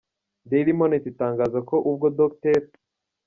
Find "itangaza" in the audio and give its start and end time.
1.13-1.59